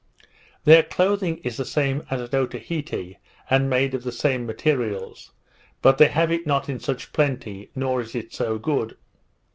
[0.65, 3.17] Their clothing is the same as at Otaheite,
[3.51, 5.29] and made of the same materials;
[5.83, 8.97] but they have it not in such plenty, nor is it so good.